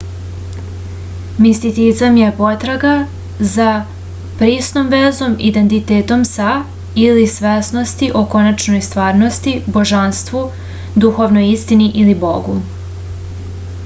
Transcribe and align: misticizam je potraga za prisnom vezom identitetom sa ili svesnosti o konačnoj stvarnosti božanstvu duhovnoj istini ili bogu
misticizam 1.45 2.15
je 2.19 2.29
potraga 2.39 2.93
za 3.51 3.67
prisnom 4.39 4.89
vezom 4.95 5.35
identitetom 5.51 6.25
sa 6.31 6.55
ili 7.09 7.27
svesnosti 7.35 8.09
o 8.23 8.25
konačnoj 8.33 8.83
stvarnosti 8.89 9.55
božanstvu 9.79 10.45
duhovnoj 11.07 11.49
istini 11.59 11.91
ili 12.05 12.17
bogu 12.27 12.57